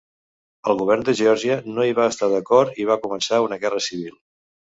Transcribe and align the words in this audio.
El 0.71 0.77
govern 0.77 1.03
de 1.09 1.13
Geòrgia 1.19 1.57
no 1.75 1.85
hi 1.89 1.93
va 2.01 2.07
estar 2.13 2.31
d'acord 2.33 2.81
i 2.85 2.89
va 2.93 2.99
començar 3.05 3.43
una 3.49 3.59
guerra 3.67 3.85
civil. 3.91 4.17